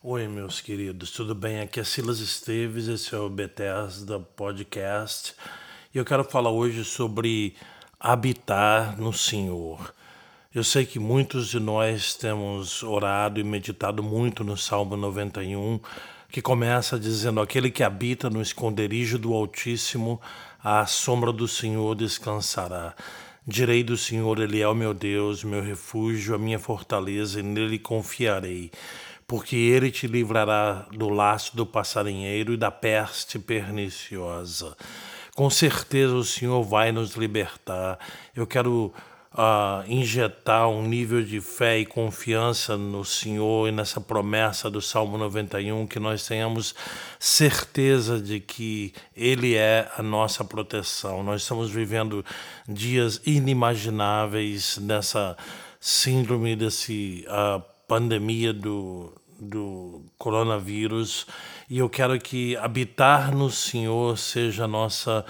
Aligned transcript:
Oi, 0.00 0.28
meus 0.28 0.60
queridos, 0.60 1.10
tudo 1.10 1.34
bem? 1.34 1.60
Aqui 1.60 1.80
é 1.80 1.84
Silas 1.84 2.20
Esteves, 2.20 2.86
esse 2.86 3.12
é 3.12 3.18
o 3.18 3.28
Bethesda 3.28 4.20
Podcast 4.20 5.34
e 5.92 5.98
eu 5.98 6.04
quero 6.04 6.22
falar 6.22 6.50
hoje 6.50 6.84
sobre 6.84 7.56
habitar 7.98 8.96
no 8.96 9.12
Senhor. 9.12 9.92
Eu 10.54 10.62
sei 10.62 10.86
que 10.86 11.00
muitos 11.00 11.48
de 11.48 11.58
nós 11.58 12.14
temos 12.14 12.84
orado 12.84 13.40
e 13.40 13.44
meditado 13.44 14.00
muito 14.00 14.44
no 14.44 14.56
Salmo 14.56 14.96
91, 14.96 15.80
que 16.30 16.40
começa 16.40 16.96
dizendo: 16.96 17.40
Aquele 17.40 17.68
que 17.68 17.82
habita 17.82 18.30
no 18.30 18.40
esconderijo 18.40 19.18
do 19.18 19.34
Altíssimo, 19.34 20.20
à 20.62 20.86
sombra 20.86 21.32
do 21.32 21.48
Senhor 21.48 21.96
descansará. 21.96 22.94
Direi 23.44 23.82
do 23.82 23.96
Senhor, 23.96 24.38
Ele 24.38 24.60
é 24.60 24.68
o 24.68 24.74
meu 24.76 24.94
Deus, 24.94 25.42
meu 25.42 25.62
refúgio, 25.62 26.36
a 26.36 26.38
minha 26.38 26.58
fortaleza, 26.58 27.40
e 27.40 27.42
nele 27.42 27.80
confiarei 27.80 28.70
porque 29.28 29.56
ele 29.56 29.90
te 29.90 30.06
livrará 30.06 30.86
do 30.90 31.10
laço 31.10 31.54
do 31.54 31.66
passarinheiro 31.66 32.54
e 32.54 32.56
da 32.56 32.70
peste 32.70 33.38
perniciosa. 33.38 34.74
Com 35.36 35.50
certeza 35.50 36.14
o 36.14 36.24
Senhor 36.24 36.62
vai 36.64 36.90
nos 36.90 37.14
libertar. 37.14 37.98
Eu 38.34 38.46
quero 38.46 38.90
uh, 39.34 39.84
injetar 39.86 40.66
um 40.70 40.82
nível 40.82 41.22
de 41.22 41.42
fé 41.42 41.78
e 41.78 41.84
confiança 41.84 42.78
no 42.78 43.04
Senhor 43.04 43.68
e 43.68 43.72
nessa 43.72 44.00
promessa 44.00 44.70
do 44.70 44.80
Salmo 44.80 45.18
91, 45.18 45.86
que 45.86 46.00
nós 46.00 46.26
tenhamos 46.26 46.74
certeza 47.18 48.18
de 48.18 48.40
que 48.40 48.94
Ele 49.14 49.54
é 49.54 49.92
a 49.94 50.02
nossa 50.02 50.42
proteção. 50.42 51.22
Nós 51.22 51.42
estamos 51.42 51.70
vivendo 51.70 52.24
dias 52.66 53.20
inimagináveis 53.26 54.78
nessa 54.78 55.36
síndrome 55.78 56.56
desse. 56.56 57.26
Uh, 57.28 57.77
pandemia 57.88 58.52
do, 58.52 59.12
do 59.40 60.04
coronavírus 60.18 61.26
e 61.70 61.78
eu 61.78 61.88
quero 61.88 62.18
que 62.20 62.54
habitar 62.58 63.34
no 63.34 63.50
Senhor 63.50 64.18
seja 64.18 64.68
nossa 64.68 65.24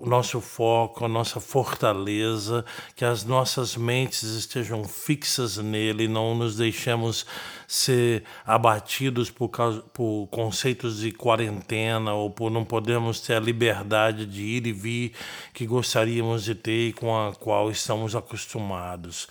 o 0.00 0.06
nosso 0.06 0.40
foco, 0.40 1.04
a 1.04 1.08
nossa 1.08 1.40
fortaleza, 1.40 2.64
que 2.94 3.04
as 3.04 3.24
nossas 3.24 3.76
mentes 3.76 4.22
estejam 4.22 4.84
fixas 4.84 5.56
nele, 5.56 6.06
não 6.06 6.36
nos 6.36 6.56
deixemos 6.56 7.26
ser 7.66 8.22
abatidos 8.46 9.28
por, 9.28 9.48
causa, 9.48 9.80
por 9.92 10.28
conceitos 10.30 11.00
de 11.00 11.10
quarentena 11.10 12.14
ou 12.14 12.30
por 12.30 12.48
não 12.48 12.64
podermos 12.64 13.20
ter 13.20 13.34
a 13.34 13.40
liberdade 13.40 14.24
de 14.24 14.42
ir 14.42 14.66
e 14.68 14.72
vir 14.72 15.12
que 15.52 15.66
gostaríamos 15.66 16.44
de 16.44 16.54
ter 16.54 16.90
e 16.90 16.92
com 16.92 17.18
a 17.18 17.34
qual 17.34 17.68
estamos 17.68 18.14
acostumados. 18.14 19.26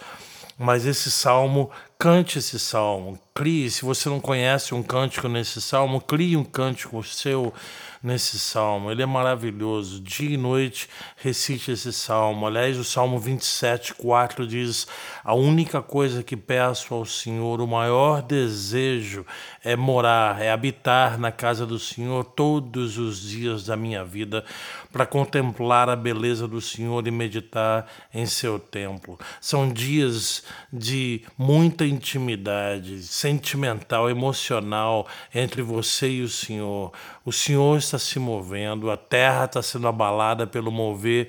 Mas 0.60 0.86
esse 0.86 1.12
salmo, 1.12 1.70
cante 2.00 2.38
esse 2.38 2.60
salmo, 2.60 3.20
crie. 3.34 3.70
Se 3.70 3.84
você 3.84 4.08
não 4.10 4.20
conhece 4.20 4.74
um 4.74 4.84
cântico 4.84 5.28
nesse 5.28 5.62
salmo, 5.62 6.00
crie 6.00 6.38
um 6.38 6.44
cântico 6.44 7.04
seu 7.04 7.54
nesse 8.02 8.40
salmo. 8.40 8.92
Ele 8.92 9.02
é 9.02 9.06
maravilhoso. 9.06 10.00
Dia 10.02 10.32
e 10.32 10.38
noite 10.38 10.90
recite 11.16 11.72
esse 11.72 11.92
salmo. 11.92 12.46
Aliás, 12.46 12.78
o 12.78 12.84
salmo 12.84 13.20
27, 13.20 13.94
4 13.96 14.48
diz: 14.48 14.88
A 15.24 15.34
única 15.34 15.82
coisa 15.82 16.24
que 16.24 16.38
peço 16.38 16.94
ao 16.94 17.06
Senhor, 17.06 17.62
o 17.62 17.68
maior 17.68 18.22
desejo 18.22 19.26
é 19.64 19.76
morar, 19.76 20.42
é 20.42 20.52
habitar 20.52 21.20
na 21.20 21.32
casa 21.32 21.66
do 21.66 21.80
Senhor 21.80 22.24
todos 22.24 22.98
os 22.98 23.22
dias 23.22 23.66
da 23.66 23.76
minha 23.76 24.04
vida, 24.04 24.44
para 24.92 25.06
contemplar 25.06 25.90
a 25.90 25.96
beleza 25.96 26.48
do 26.48 26.62
Senhor 26.62 27.06
e 27.08 27.12
meditar 27.12 27.88
em 28.14 28.26
seu 28.26 28.60
templo. 28.60 29.20
São 29.42 29.72
dias 29.72 30.44
de 30.72 31.24
muita 31.38 31.87
intimidade 31.88 33.04
sentimental, 33.04 34.10
emocional 34.10 35.08
entre 35.34 35.62
você 35.62 36.10
e 36.10 36.22
o 36.22 36.30
Senhor. 36.30 36.92
O 37.26 37.32
Senhor 37.32 37.78
está 37.78 37.98
se 37.98 38.20
movendo, 38.20 38.92
a 38.92 38.98
terra 38.98 39.46
está 39.46 39.62
sendo 39.62 39.88
abalada 39.88 40.46
pelo 40.46 40.72
mover 40.72 41.28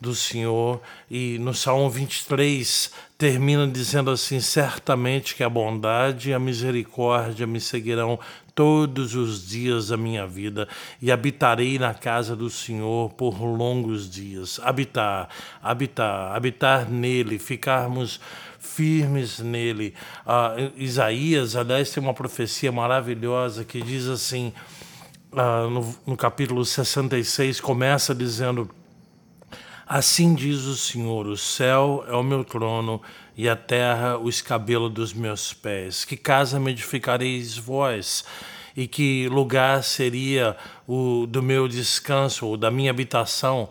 do 0.00 0.14
Senhor. 0.14 0.80
E 1.10 1.38
no 1.38 1.54
Salmo 1.54 1.88
23 1.90 2.92
termina 3.18 3.66
dizendo 3.66 4.10
assim: 4.10 4.40
Certamente 4.40 5.34
que 5.34 5.42
a 5.42 5.48
bondade 5.48 6.30
e 6.30 6.34
a 6.34 6.38
misericórdia 6.38 7.46
me 7.46 7.60
seguirão 7.60 8.18
todos 8.54 9.14
os 9.14 9.46
dias 9.46 9.88
da 9.88 9.96
minha 9.96 10.26
vida 10.26 10.66
e 11.00 11.12
habitarei 11.12 11.78
na 11.78 11.92
casa 11.92 12.34
do 12.34 12.48
Senhor 12.48 13.12
por 13.12 13.42
longos 13.42 14.08
dias. 14.08 14.58
Habitar, 14.62 15.28
habitar, 15.62 16.34
habitar 16.34 16.90
nele, 16.90 17.38
ficarmos 17.38 18.20
firmes 18.58 19.38
nele. 19.38 19.94
Uh, 20.24 20.72
Isaías, 20.76 21.54
aliás, 21.54 21.90
tem 21.90 22.02
uma 22.02 22.14
profecia 22.14 22.72
maravilhosa 22.72 23.64
que 23.64 23.80
diz 23.82 24.06
assim. 24.06 24.52
Uh, 25.32 25.68
no, 25.68 25.94
no 26.06 26.16
capítulo 26.16 26.64
66, 26.64 27.60
começa 27.60 28.14
dizendo: 28.14 28.70
Assim 29.86 30.34
diz 30.34 30.64
o 30.64 30.74
Senhor: 30.74 31.28
o 31.28 31.36
céu 31.36 32.04
é 32.08 32.12
o 32.12 32.22
meu 32.22 32.44
trono 32.44 33.00
e 33.36 33.48
a 33.48 33.54
terra 33.54 34.18
o 34.18 34.28
escabelo 34.28 34.90
dos 34.90 35.12
meus 35.12 35.52
pés. 35.52 36.04
Que 36.04 36.16
casa 36.16 36.58
me 36.58 36.72
edificareis 36.72 37.56
vós? 37.56 38.24
E 38.76 38.88
que 38.88 39.28
lugar 39.28 39.84
seria 39.84 40.56
o 40.88 41.24
do 41.26 41.40
meu 41.40 41.68
descanso 41.68 42.46
ou 42.46 42.56
da 42.56 42.70
minha 42.70 42.90
habitação? 42.90 43.70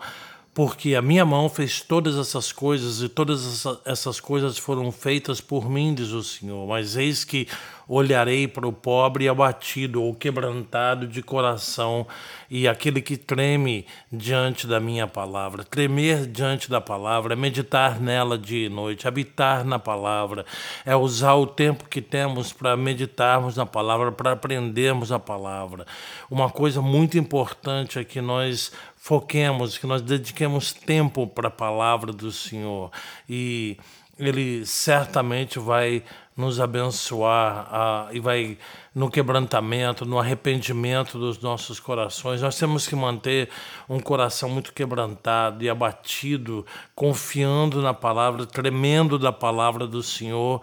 porque 0.56 0.96
a 0.96 1.02
minha 1.02 1.26
mão 1.26 1.50
fez 1.50 1.82
todas 1.82 2.16
essas 2.16 2.54
coisas 2.54 3.02
e 3.02 3.10
todas 3.10 3.66
essas 3.84 4.22
coisas 4.22 4.58
foram 4.58 4.90
feitas 4.90 5.42
por 5.42 5.70
mim, 5.70 5.94
diz 5.94 6.12
o 6.12 6.24
Senhor. 6.24 6.66
Mas 6.66 6.96
eis 6.96 7.26
que 7.26 7.46
olharei 7.88 8.48
para 8.48 8.68
o 8.68 8.74
pobre 8.74 9.28
abatido 9.28 10.02
ou 10.02 10.14
quebrantado 10.14 11.08
de 11.08 11.22
coração 11.22 12.08
e 12.50 12.68
aquele 12.68 13.02
que 13.02 13.18
treme 13.18 13.86
diante 14.12 14.68
da 14.68 14.80
minha 14.80 15.08
palavra. 15.08 15.64
Tremer 15.64 16.26
diante 16.26 16.70
da 16.70 16.82
palavra 16.82 17.34
é 17.34 17.36
meditar 17.36 18.00
nela 18.00 18.38
dia 18.38 18.68
e 18.68 18.70
noite, 18.70 19.08
habitar 19.08 19.64
na 19.64 19.80
palavra, 19.80 20.46
é 20.86 20.96
usar 20.96 21.36
o 21.36 21.48
tempo 21.48 21.90
que 21.90 22.02
temos 22.02 22.54
para 22.54 22.76
meditarmos 22.78 23.58
na 23.58 23.66
palavra, 23.66 24.12
para 24.12 24.32
aprendermos 24.32 25.12
a 25.12 25.20
palavra. 25.20 25.86
Uma 26.30 26.50
coisa 26.50 26.82
muito 26.82 27.18
importante 27.18 28.00
é 28.00 28.04
que 28.04 28.22
nós 28.22 28.72
foquemos, 28.96 29.78
que 29.78 29.86
nós 29.86 30.02
dediquemos 30.02 30.74
tempo 30.74 31.28
para 31.28 31.48
a 31.50 31.52
palavra 31.52 32.12
do 32.12 32.32
Senhor 32.32 32.92
e 33.30 33.78
Ele 34.18 34.66
certamente 34.66 35.60
vai 35.60 36.04
nos 36.36 36.60
abençoar 36.60 38.10
uh, 38.12 38.16
e 38.16 38.20
vai 38.20 38.58
no 38.94 39.10
quebrantamento, 39.10 40.06
no 40.06 40.20
arrependimento 40.20 41.18
dos 41.18 41.40
nossos 41.40 41.80
corações. 41.80 42.42
Nós 42.42 42.58
temos 42.58 42.86
que 42.88 42.96
manter 42.96 43.50
um 43.88 44.00
coração 44.00 44.50
muito 44.50 44.74
quebrantado 44.74 45.64
e 45.64 45.70
abatido, 45.70 46.66
confiando 46.94 47.82
na 47.82 47.94
palavra, 47.94 48.46
tremendo 48.46 49.18
da 49.18 49.32
palavra 49.32 49.88
do 49.88 50.04
Senhor, 50.04 50.62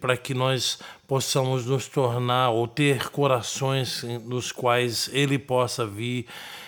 para 0.00 0.16
que 0.16 0.34
nós 0.34 0.80
possamos 1.06 1.64
nos 1.66 1.86
tornar 1.86 2.50
ou 2.50 2.66
ter 2.66 3.08
corações 3.10 4.02
nos 4.24 4.50
quais 4.50 5.08
Ele 5.12 5.38
possa 5.38 5.86
vir 5.86 6.26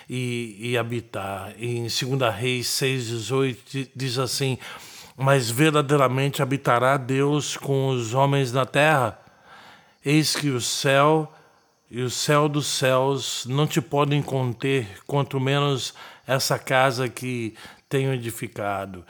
e, 0.09 0.57
e 0.59 0.77
habitar. 0.77 1.53
E 1.57 1.77
em 1.77 1.81
2 1.81 2.35
Reis 2.35 2.67
6,18 2.67 3.89
diz 3.95 4.17
assim: 4.17 4.57
Mas 5.15 5.49
verdadeiramente 5.49 6.41
habitará 6.41 6.97
Deus 6.97 7.57
com 7.57 7.89
os 7.89 8.13
homens 8.13 8.51
na 8.51 8.65
terra. 8.65 9.19
Eis 10.03 10.35
que 10.35 10.49
o 10.49 10.61
céu 10.61 11.31
e 11.89 12.01
o 12.01 12.09
céu 12.09 12.47
dos 12.47 12.67
céus 12.67 13.45
não 13.45 13.67
te 13.67 13.81
podem 13.81 14.21
conter, 14.21 14.87
quanto 15.05 15.39
menos 15.39 15.93
essa 16.25 16.57
casa 16.57 17.09
que 17.09 17.53
tenho 17.89 18.13
edificado. 18.13 19.05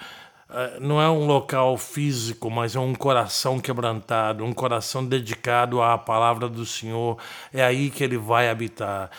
Eh, 0.50 0.78
não 0.81 1.01
é 1.01 1.09
um 1.09 1.25
local 1.25 1.78
físico, 1.78 2.50
mas 2.50 2.75
é 2.75 2.79
um 2.79 2.94
coração 2.94 3.59
quebrantado, 3.59 4.44
um 4.44 4.51
coração 4.51 5.06
dedicado 5.06 5.81
à 5.81 5.97
palavra 5.97 6.50
do 6.50 6.66
Senhor. 6.66 7.18
É 7.53 7.63
aí 7.63 7.89
que 7.89 8.03
ele 8.03 8.18
vai 8.18 8.50
habitar 8.50 9.09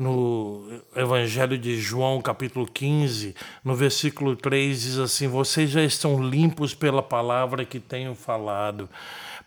no 0.00 0.80
Evangelho 0.96 1.58
de 1.58 1.78
João, 1.78 2.22
capítulo 2.22 2.66
15, 2.66 3.34
no 3.62 3.74
versículo 3.74 4.34
3, 4.34 4.80
diz 4.80 4.98
assim: 4.98 5.28
Vocês 5.28 5.68
já 5.68 5.84
estão 5.84 6.26
limpos 6.26 6.72
pela 6.72 7.02
palavra 7.02 7.66
que 7.66 7.78
tenho 7.78 8.14
falado. 8.14 8.88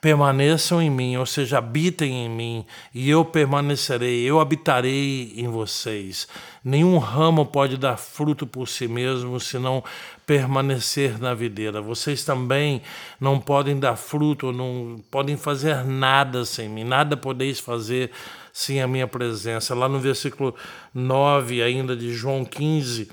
Permaneçam 0.03 0.81
em 0.81 0.89
mim, 0.89 1.15
ou 1.15 1.25
seja, 1.25 1.59
habitem 1.59 2.25
em 2.25 2.29
mim, 2.29 2.65
e 2.93 3.09
eu 3.09 3.23
permanecerei, 3.23 4.21
eu 4.23 4.37
habitarei 4.37 5.31
em 5.37 5.47
vocês. 5.47 6.27
Nenhum 6.61 6.97
ramo 6.97 7.45
pode 7.45 7.77
dar 7.77 7.95
fruto 7.95 8.45
por 8.45 8.67
si 8.67 8.85
mesmo 8.85 9.39
se 9.39 9.57
não 9.57 9.81
permanecer 10.27 11.17
na 11.21 11.33
videira. 11.33 11.81
Vocês 11.81 12.25
também 12.25 12.81
não 13.17 13.39
podem 13.39 13.79
dar 13.79 13.95
fruto, 13.95 14.51
não 14.51 15.01
podem 15.09 15.37
fazer 15.37 15.85
nada 15.85 16.43
sem 16.43 16.67
mim, 16.67 16.83
nada 16.83 17.15
podeis 17.15 17.61
fazer 17.61 18.11
sem 18.51 18.81
a 18.81 18.87
minha 18.89 19.07
presença. 19.07 19.73
Lá 19.73 19.87
no 19.87 20.01
versículo 20.01 20.53
9, 20.93 21.63
ainda 21.63 21.95
de 21.95 22.13
João 22.13 22.43
15, 22.43 23.09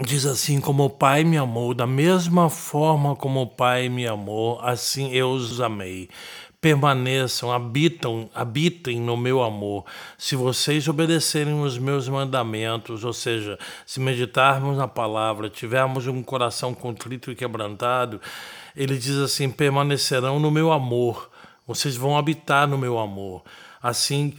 diz 0.00 0.24
assim: 0.24 0.60
Como 0.60 0.84
o 0.84 0.90
Pai 0.90 1.24
me 1.24 1.36
amou, 1.36 1.74
da 1.74 1.86
mesma 1.86 2.48
forma 2.48 3.14
como 3.14 3.42
o 3.42 3.46
Pai 3.46 3.88
me 3.88 4.06
amou, 4.06 4.60
assim 4.60 5.12
eu 5.12 5.30
os 5.30 5.60
amei 5.60 6.08
permaneçam, 6.62 7.50
habitam, 7.50 8.30
habitem 8.32 9.00
no 9.00 9.16
meu 9.16 9.42
amor. 9.42 9.84
Se 10.16 10.36
vocês 10.36 10.86
obedecerem 10.86 11.60
os 11.60 11.76
meus 11.76 12.08
mandamentos, 12.08 13.02
ou 13.02 13.12
seja, 13.12 13.58
se 13.84 13.98
meditarmos 13.98 14.76
na 14.76 14.86
palavra, 14.86 15.50
tivermos 15.50 16.06
um 16.06 16.22
coração 16.22 16.72
contrito 16.72 17.32
e 17.32 17.34
quebrantado, 17.34 18.20
ele 18.76 18.96
diz 18.96 19.16
assim: 19.16 19.50
permanecerão 19.50 20.38
no 20.38 20.52
meu 20.52 20.70
amor. 20.70 21.28
Vocês 21.66 21.96
vão 21.96 22.16
habitar 22.16 22.68
no 22.68 22.78
meu 22.78 22.96
amor. 22.96 23.42
Assim 23.82 24.32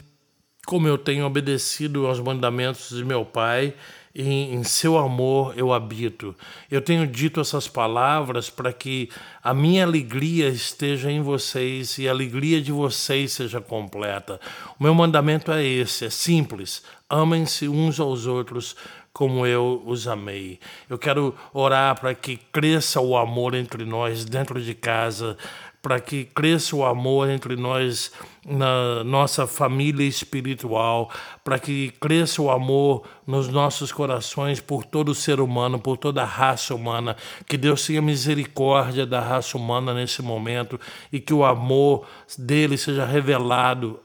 como 0.66 0.88
eu 0.88 0.98
tenho 0.98 1.26
obedecido 1.26 2.08
aos 2.08 2.22
mandamentos 2.22 2.90
de 2.90 3.04
meu 3.04 3.26
Pai, 3.26 3.76
em, 4.16 4.54
em, 4.54 4.64
seu 4.64 4.98
amor 4.98 5.54
eu 5.58 5.74
habito. 5.74 6.36
Eu 6.70 6.82
tenho 6.82 7.08
dito 7.08 7.42
essas 7.42 7.68
palavras 7.68 8.50
para 8.50 8.72
que 8.72 9.10
a 9.44 9.54
minha 9.54 9.84
alegria 9.84 10.50
esteja 10.50 11.12
em 11.12 11.22
vocês 11.22 11.98
e 11.98 12.08
a 12.08 12.12
alegria 12.12 12.62
de 12.62 12.72
vocês 12.72 13.34
seja 13.34 13.60
completa. 13.60 14.40
O 14.80 14.84
meu 14.84 14.94
mandamento 14.94 15.52
é 15.52 15.64
esse: 15.64 16.06
é 16.06 16.10
simples. 16.10 16.84
Amem-se 17.10 17.68
uns 17.68 18.00
aos 18.00 18.26
outros 18.26 18.76
como 19.14 19.46
eu 19.46 19.82
os 19.86 20.08
amei. 20.08 20.60
Eu 20.90 20.98
quero 20.98 21.36
orar 21.54 22.00
para 22.00 22.16
que 22.16 22.36
cresça 22.36 23.00
o 23.00 23.16
amor 23.16 23.54
entre 23.54 23.86
nós 23.86 24.26
dentro 24.26 24.60
de 24.60 24.74
casa, 24.74 25.38
para 25.84 26.00
que 26.00 26.24
cresça 26.24 26.76
o 26.76 26.84
amor 26.86 27.30
entre 27.30 27.56
nós 27.56 28.12
na 28.46 29.04
nossa 29.04 29.46
família 29.46 30.08
espiritual, 30.08 31.12
para 31.44 31.60
que 31.60 31.92
cresça 32.00 32.42
o 32.42 32.50
amor 32.50 33.04
nos 33.28 33.50
nossos 33.50 33.92
corações 33.92 34.60
por 34.60 34.86
todo 34.86 35.14
ser 35.14 35.40
humano, 35.42 35.78
por 35.78 35.98
toda 35.98 36.24
a 36.24 36.26
raça 36.26 36.74
humana, 36.74 37.16
que 37.48 37.58
Deus 37.58 37.86
tenha 37.86 38.02
misericórdia 38.02 39.06
da 39.06 39.20
raça 39.20 39.58
humana 39.58 39.94
nesse 39.94 40.22
momento 40.22 40.80
e 41.12 41.20
que 41.20 41.34
o 41.34 41.44
amor 41.44 42.08
dele 42.38 42.78
seja 42.78 43.06
revelado 43.06 44.00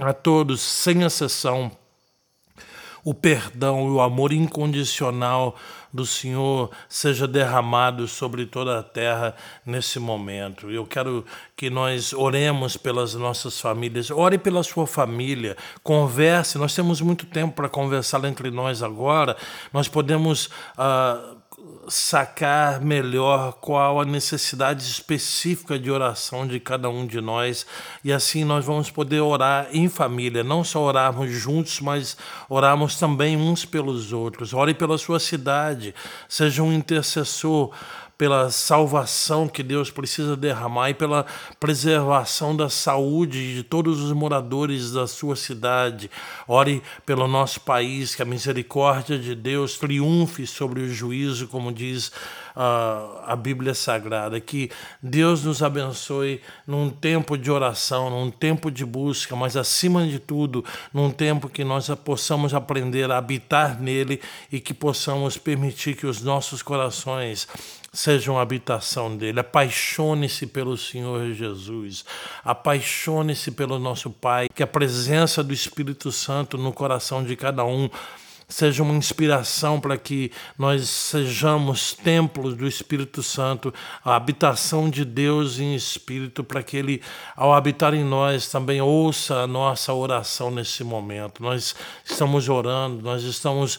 a 0.00 0.12
todos, 0.12 0.60
sem 0.60 1.02
exceção 1.02 1.70
o 3.04 3.12
perdão 3.12 3.88
e 3.88 3.90
o 3.90 4.00
amor 4.00 4.32
incondicional 4.32 5.56
do 5.92 6.06
Senhor 6.06 6.70
seja 6.88 7.28
derramado 7.28 8.08
sobre 8.08 8.46
toda 8.46 8.78
a 8.78 8.82
terra 8.82 9.34
nesse 9.66 9.98
momento. 9.98 10.70
Eu 10.70 10.86
quero 10.86 11.24
que 11.56 11.68
nós 11.68 12.12
oremos 12.12 12.76
pelas 12.76 13.14
nossas 13.14 13.60
famílias. 13.60 14.10
Ore 14.10 14.38
pela 14.38 14.62
sua 14.62 14.86
família, 14.86 15.56
converse. 15.82 16.56
Nós 16.58 16.74
temos 16.74 17.00
muito 17.00 17.26
tempo 17.26 17.54
para 17.54 17.68
conversar 17.68 18.24
entre 18.24 18.50
nós 18.50 18.82
agora. 18.82 19.36
Nós 19.72 19.88
podemos. 19.88 20.46
Uh, 20.78 21.41
sacar 21.88 22.80
melhor 22.80 23.54
qual 23.54 24.00
a 24.00 24.04
necessidade 24.04 24.82
específica 24.82 25.78
de 25.78 25.90
oração 25.90 26.46
de 26.46 26.60
cada 26.60 26.88
um 26.88 27.06
de 27.06 27.20
nós 27.20 27.66
e 28.04 28.12
assim 28.12 28.44
nós 28.44 28.64
vamos 28.64 28.90
poder 28.90 29.20
orar 29.20 29.68
em 29.72 29.88
família, 29.88 30.44
não 30.44 30.62
só 30.62 30.80
orarmos 30.80 31.30
juntos, 31.30 31.80
mas 31.80 32.16
orarmos 32.48 32.96
também 32.98 33.36
uns 33.36 33.64
pelos 33.64 34.12
outros. 34.12 34.54
Ore 34.54 34.74
pela 34.74 34.96
sua 34.96 35.18
cidade, 35.18 35.94
seja 36.28 36.62
um 36.62 36.72
intercessor 36.72 37.72
pela 38.22 38.50
salvação 38.50 39.48
que 39.48 39.64
Deus 39.64 39.90
precisa 39.90 40.36
derramar 40.36 40.90
e 40.90 40.94
pela 40.94 41.26
preservação 41.58 42.54
da 42.56 42.68
saúde 42.68 43.56
de 43.56 43.64
todos 43.64 44.00
os 44.00 44.12
moradores 44.12 44.92
da 44.92 45.08
sua 45.08 45.34
cidade. 45.34 46.08
Ore 46.46 46.80
pelo 47.04 47.26
nosso 47.26 47.60
país, 47.62 48.14
que 48.14 48.22
a 48.22 48.24
misericórdia 48.24 49.18
de 49.18 49.34
Deus 49.34 49.76
triunfe 49.76 50.46
sobre 50.46 50.82
o 50.82 50.88
juízo, 50.88 51.48
como 51.48 51.72
diz 51.72 52.12
uh, 52.56 53.20
a 53.26 53.36
Bíblia 53.36 53.74
Sagrada. 53.74 54.40
Que 54.40 54.70
Deus 55.02 55.44
nos 55.44 55.62
abençoe 55.62 56.40
num 56.66 56.90
tempo 56.90 57.36
de 57.36 57.50
oração, 57.50 58.10
num 58.10 58.30
tempo 58.30 58.70
de 58.70 58.84
busca, 58.84 59.34
mas 59.36 59.56
acima 59.56 60.06
de 60.06 60.18
tudo, 60.18 60.64
num 60.92 61.10
tempo 61.10 61.48
que 61.48 61.64
nós 61.64 61.88
possamos 62.04 62.54
aprender 62.54 63.10
a 63.10 63.18
habitar 63.18 63.80
nele 63.80 64.20
e 64.50 64.60
que 64.60 64.74
possamos 64.74 65.36
permitir 65.36 65.96
que 65.96 66.06
os 66.06 66.22
nossos 66.22 66.62
corações 66.62 67.48
sejam 67.92 68.38
habitação 68.38 69.14
dele. 69.14 69.40
Apaixone-se 69.40 70.46
pelo 70.46 70.76
Senhor 70.76 71.32
Jesus. 71.32 72.04
Apaixone-se 72.42 73.50
pelo 73.50 73.78
nosso 73.78 74.10
Pai. 74.10 74.48
Que 74.54 74.62
a 74.62 74.66
presença 74.66 75.44
do 75.44 75.52
Espírito 75.52 76.10
Santo 76.10 76.56
no 76.56 76.72
coração 76.72 77.22
de 77.22 77.36
cada 77.36 77.64
um 77.64 77.90
seja 78.52 78.82
uma 78.82 78.94
inspiração 78.94 79.80
para 79.80 79.96
que 79.96 80.30
nós 80.58 80.88
sejamos 80.88 81.94
templos 81.94 82.54
do 82.54 82.66
Espírito 82.66 83.22
Santo, 83.22 83.72
a 84.04 84.14
habitação 84.14 84.90
de 84.90 85.04
Deus 85.04 85.58
em 85.58 85.74
espírito, 85.74 86.44
para 86.44 86.62
que 86.62 86.76
Ele, 86.76 87.02
ao 87.34 87.54
habitar 87.54 87.94
em 87.94 88.04
nós, 88.04 88.48
também 88.48 88.80
ouça 88.80 89.36
a 89.36 89.46
nossa 89.46 89.92
oração 89.94 90.50
nesse 90.50 90.84
momento. 90.84 91.42
Nós 91.42 91.74
estamos 92.04 92.48
orando, 92.48 93.02
nós 93.02 93.22
estamos 93.22 93.78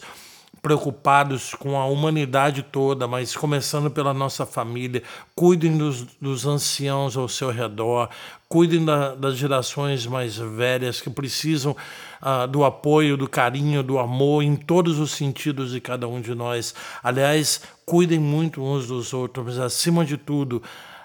preocupados 0.64 1.54
com 1.54 1.78
a 1.78 1.84
humanidade 1.84 2.62
toda, 2.62 3.06
mas 3.06 3.36
começando 3.36 3.90
pela 3.90 4.14
nossa 4.14 4.46
família. 4.46 5.02
Cuidem 5.34 5.76
dos, 5.76 6.04
dos 6.18 6.46
anciãos 6.46 7.18
ao 7.18 7.28
seu 7.28 7.50
redor, 7.50 8.08
cuidem 8.48 8.82
da, 8.82 9.14
das 9.14 9.36
gerações 9.36 10.06
mais 10.06 10.38
velhas 10.38 11.02
que 11.02 11.10
precisam 11.10 11.76
uh, 12.22 12.48
do 12.48 12.64
apoio, 12.64 13.14
do 13.14 13.28
carinho, 13.28 13.82
do 13.82 13.98
amor 13.98 14.42
em 14.42 14.56
todos 14.56 14.98
os 14.98 15.10
sentidos 15.10 15.72
de 15.72 15.82
cada 15.82 16.08
um 16.08 16.18
de 16.18 16.34
nós. 16.34 16.74
Aliás, 17.02 17.60
cuidem 17.84 18.18
muito 18.18 18.64
uns 18.64 18.86
dos 18.86 19.12
outros, 19.12 19.44
mas 19.44 19.58
acima 19.58 20.02
de 20.02 20.16
tudo, 20.16 20.62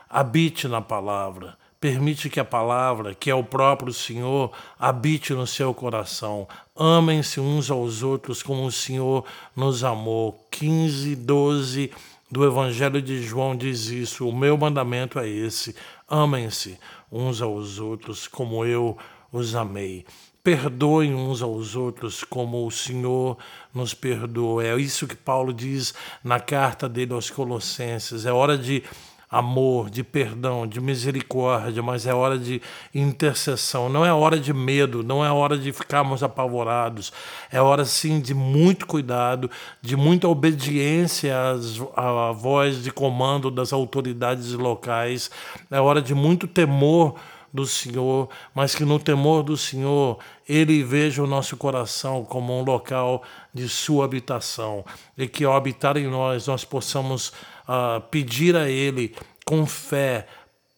habite 0.09 0.69
na 0.69 0.79
palavra. 0.79 1.58
Permite 1.79 2.29
que 2.29 2.41
a 2.41 2.45
palavra, 2.45 3.15
que 3.15 3.29
é 3.29 3.35
o 3.35 3.43
próprio 3.43 3.93
Senhor, 3.93 4.51
habite 4.77 5.33
no 5.33 5.47
seu 5.47 5.73
coração. 5.73 6.45
Amem-se 6.75 7.39
uns 7.39 7.71
aos 7.71 8.03
outros 8.03 8.43
como 8.43 8.65
o 8.65 8.71
Senhor 8.71 9.23
nos 9.55 9.81
amou. 9.81 10.45
15, 10.51 11.15
12 11.15 11.91
do 12.29 12.45
Evangelho 12.45 13.01
de 13.01 13.23
João 13.23 13.55
diz 13.55 13.87
isso. 13.87 14.27
O 14.27 14.35
meu 14.35 14.57
mandamento 14.57 15.19
é 15.19 15.29
esse: 15.29 15.73
amem-se 16.05 16.77
uns 17.09 17.41
aos 17.41 17.79
outros 17.79 18.27
como 18.27 18.65
eu 18.65 18.97
os 19.31 19.55
amei. 19.55 20.05
Perdoem 20.43 21.13
uns 21.13 21.41
aos 21.41 21.77
outros 21.77 22.25
como 22.25 22.65
o 22.65 22.71
Senhor 22.71 23.37
nos 23.73 23.93
perdoou. 23.93 24.61
É 24.61 24.75
isso 24.75 25.07
que 25.07 25.15
Paulo 25.15 25.53
diz 25.53 25.93
na 26.23 26.41
carta 26.41 26.89
dele 26.89 27.13
aos 27.13 27.29
Colossenses. 27.29 28.25
É 28.25 28.33
hora 28.33 28.57
de 28.57 28.83
amor, 29.29 29.91
de 29.91 30.03
perdão, 30.03 30.65
de 30.65 30.81
misericórdia, 30.81 31.83
mas 31.83 32.07
é 32.07 32.13
hora 32.13 32.37
de 32.37 32.59
intercessão. 32.93 33.87
Não 33.87 34.03
é 34.03 34.11
hora 34.11 34.39
de 34.39 34.51
medo, 34.51 35.03
não 35.03 35.23
é 35.23 35.31
hora 35.31 35.57
de 35.57 35.71
ficarmos 35.71 36.23
apavorados. 36.23 37.13
É 37.51 37.61
hora 37.61 37.85
sim 37.85 38.19
de 38.19 38.33
muito 38.33 38.87
cuidado, 38.87 39.49
de 39.81 39.95
muita 39.95 40.27
obediência 40.27 41.51
às, 41.51 41.79
à 41.95 42.31
voz 42.31 42.83
de 42.83 42.91
comando 42.91 43.51
das 43.51 43.71
autoridades 43.71 44.53
locais. 44.53 45.29
É 45.69 45.79
hora 45.79 46.01
de 46.01 46.15
muito 46.15 46.47
temor 46.47 47.15
do 47.51 47.65
Senhor, 47.65 48.29
mas 48.53 48.75
que 48.75 48.85
no 48.85 48.99
temor 48.99 49.43
do 49.43 49.57
Senhor 49.57 50.19
Ele 50.47 50.83
veja 50.83 51.23
o 51.23 51.27
nosso 51.27 51.57
coração 51.57 52.23
como 52.23 52.57
um 52.59 52.63
local 52.63 53.23
de 53.53 53.67
sua 53.67 54.05
habitação 54.05 54.85
e 55.17 55.27
que 55.27 55.43
ao 55.43 55.55
habitar 55.55 55.97
em 55.97 56.07
nós 56.07 56.47
nós 56.47 56.63
possamos 56.63 57.33
uh, 57.69 58.01
pedir 58.09 58.55
a 58.55 58.67
Ele 58.67 59.15
com 59.45 59.65
fé 59.65 60.25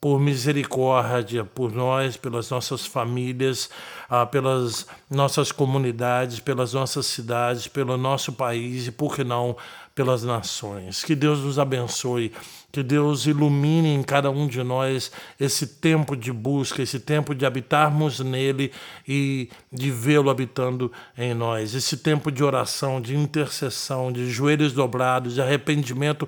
por 0.01 0.19
misericórdia 0.19 1.45
por 1.45 1.71
nós, 1.71 2.17
pelas 2.17 2.49
nossas 2.49 2.87
famílias, 2.87 3.69
ah, 4.09 4.25
pelas 4.25 4.87
nossas 5.07 5.51
comunidades, 5.51 6.39
pelas 6.39 6.73
nossas 6.73 7.05
cidades, 7.05 7.67
pelo 7.67 7.95
nosso 7.97 8.33
país 8.33 8.87
e, 8.87 8.91
por 8.91 9.15
que 9.15 9.23
não, 9.23 9.55
pelas 9.93 10.23
nações. 10.23 11.03
Que 11.03 11.13
Deus 11.13 11.41
nos 11.41 11.59
abençoe, 11.59 12.33
que 12.71 12.81
Deus 12.81 13.27
ilumine 13.27 13.93
em 13.93 14.01
cada 14.01 14.31
um 14.31 14.47
de 14.47 14.63
nós 14.63 15.11
esse 15.39 15.67
tempo 15.67 16.15
de 16.15 16.31
busca, 16.31 16.81
esse 16.81 16.99
tempo 16.99 17.35
de 17.35 17.45
habitarmos 17.45 18.19
nele 18.21 18.71
e 19.07 19.49
de 19.71 19.91
vê-lo 19.91 20.31
habitando 20.31 20.91
em 21.15 21.35
nós, 21.35 21.75
esse 21.75 21.97
tempo 21.97 22.31
de 22.31 22.43
oração, 22.43 22.99
de 22.99 23.15
intercessão, 23.15 24.11
de 24.11 24.31
joelhos 24.31 24.73
dobrados, 24.73 25.35
de 25.35 25.41
arrependimento 25.43 26.27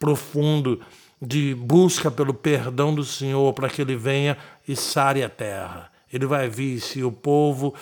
profundo 0.00 0.80
de 1.20 1.54
busca 1.54 2.10
pelo 2.10 2.32
perdão 2.32 2.94
do 2.94 3.04
Senhor 3.04 3.52
para 3.52 3.68
que 3.68 3.82
ele 3.82 3.94
venha 3.94 4.36
e 4.66 4.74
sare 4.74 5.22
a 5.22 5.28
terra. 5.28 5.92
Ele 6.10 6.24
vai 6.24 6.48
vir 6.48 6.80
se 6.80 7.04
o 7.04 7.12
povo 7.12 7.74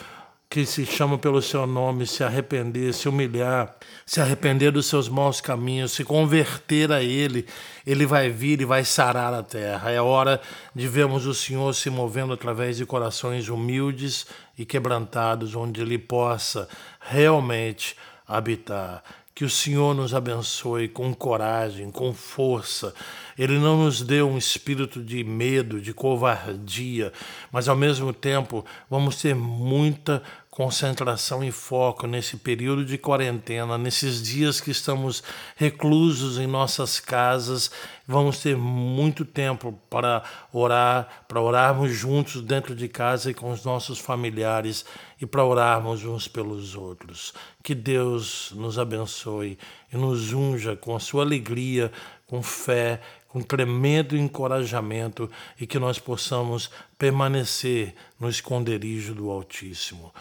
que 0.50 0.64
se 0.64 0.84
chama 0.86 1.18
pelo 1.18 1.42
seu 1.42 1.66
nome 1.66 2.06
se 2.06 2.24
arrepender, 2.24 2.92
se 2.94 3.08
humilhar, 3.08 3.76
se 4.06 4.20
arrepender 4.20 4.72
dos 4.72 4.86
seus 4.86 5.08
maus 5.08 5.40
caminhos, 5.40 5.92
se 5.92 6.04
converter 6.04 6.90
a 6.90 7.02
Ele, 7.02 7.46
Ele 7.86 8.06
vai 8.06 8.30
vir 8.30 8.60
e 8.62 8.64
vai 8.64 8.82
sarar 8.82 9.32
a 9.34 9.42
terra. 9.42 9.90
É 9.90 10.00
hora 10.00 10.40
de 10.74 10.88
vermos 10.88 11.26
o 11.26 11.34
Senhor 11.34 11.74
se 11.74 11.90
movendo 11.90 12.32
através 12.32 12.78
de 12.78 12.86
corações 12.86 13.48
humildes 13.48 14.26
e 14.56 14.64
quebrantados, 14.64 15.54
onde 15.54 15.82
Ele 15.82 15.98
possa 15.98 16.66
realmente 16.98 17.94
habitar. 18.26 19.04
Que 19.38 19.44
o 19.44 19.48
Senhor 19.48 19.94
nos 19.94 20.14
abençoe 20.14 20.88
com 20.88 21.14
coragem, 21.14 21.92
com 21.92 22.12
força 22.12 22.92
Ele 23.38 23.58
não 23.58 23.84
nos 23.84 24.02
deu 24.02 24.28
um 24.28 24.36
espírito 24.36 25.02
de 25.02 25.22
medo, 25.22 25.80
de 25.80 25.94
covardia, 25.94 27.12
mas 27.52 27.68
ao 27.68 27.76
mesmo 27.76 28.12
tempo 28.12 28.64
vamos 28.90 29.22
ter 29.22 29.34
muita 29.34 30.22
concentração 30.58 31.44
e 31.44 31.52
foco 31.52 32.04
nesse 32.04 32.36
período 32.36 32.84
de 32.84 32.98
quarentena, 32.98 33.78
nesses 33.78 34.20
dias 34.20 34.60
que 34.60 34.72
estamos 34.72 35.22
reclusos 35.54 36.36
em 36.36 36.48
nossas 36.48 36.98
casas. 36.98 37.70
Vamos 38.04 38.40
ter 38.40 38.56
muito 38.56 39.24
tempo 39.24 39.80
para 39.88 40.24
orar, 40.52 41.24
para 41.28 41.40
orarmos 41.40 41.92
juntos 41.92 42.42
dentro 42.42 42.74
de 42.74 42.88
casa 42.88 43.30
e 43.30 43.34
com 43.34 43.52
os 43.52 43.64
nossos 43.64 44.00
familiares 44.00 44.84
e 45.20 45.26
para 45.26 45.44
orarmos 45.44 46.04
uns 46.04 46.26
pelos 46.26 46.74
outros. 46.74 47.32
Que 47.62 47.72
Deus 47.72 48.52
nos 48.56 48.80
abençoe 48.80 49.56
e 49.92 49.96
nos 49.96 50.32
unja 50.32 50.74
com 50.74 50.96
a 50.96 50.98
sua 50.98 51.22
alegria, 51.22 51.92
com 52.28 52.42
fé, 52.42 53.00
com 53.26 53.42
tremendo 53.42 54.16
encorajamento 54.16 55.28
e 55.58 55.66
que 55.66 55.78
nós 55.78 55.98
possamos 55.98 56.70
permanecer 56.96 57.94
no 58.20 58.28
esconderijo 58.28 59.14
do 59.14 59.30
Altíssimo. 59.30 60.14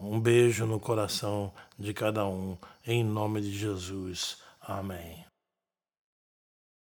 Um 0.00 0.18
beijo 0.18 0.66
no 0.66 0.80
coração 0.80 1.52
de 1.78 1.94
cada 1.94 2.26
um, 2.26 2.56
em 2.84 3.04
nome 3.04 3.40
de 3.40 3.56
Jesus. 3.56 4.38
Amém. 4.60 5.31